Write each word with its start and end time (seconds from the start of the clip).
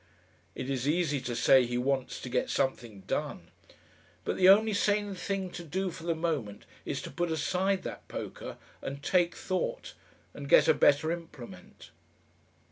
It 0.55 0.67
is 0.67 0.87
easy 0.87 1.21
to 1.21 1.35
say 1.35 1.63
he 1.63 1.77
wants 1.77 2.19
to 2.21 2.29
"get 2.29 2.49
something 2.49 3.01
done," 3.01 3.51
but 4.25 4.35
the 4.35 4.49
only 4.49 4.73
sane 4.73 5.13
thing 5.13 5.51
to 5.51 5.63
do 5.63 5.91
for 5.91 6.05
the 6.05 6.15
moment 6.15 6.65
is 6.85 7.03
to 7.03 7.11
put 7.11 7.31
aside 7.31 7.83
that 7.83 8.07
poker 8.07 8.57
and 8.81 9.03
take 9.03 9.35
thought 9.35 9.93
and 10.33 10.49
get 10.49 10.67
a 10.67 10.73
better 10.73 11.11
implement.... 11.11 11.91